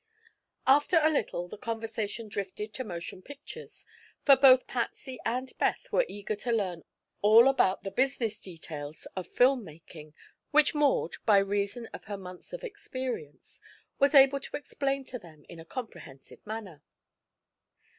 [0.65, 3.85] After a little the conversation drifted to motion pictures,
[4.23, 6.81] for both Patsy and Beth were eager to learn
[7.21, 10.15] all about the business details of film making,
[10.49, 13.61] which Maud, by reason of her months of experience,
[13.99, 16.81] was able to explain to them in a comprehensive manner.